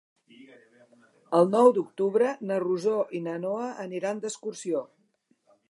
[1.39, 4.85] El nou d'octubre na Rosó i na Noa aniran d'excursió.